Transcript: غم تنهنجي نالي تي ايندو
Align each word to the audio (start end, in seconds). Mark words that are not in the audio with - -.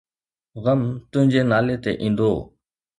غم 0.63 0.81
تنهنجي 1.11 1.41
نالي 1.51 1.75
تي 1.83 1.91
ايندو 2.03 2.31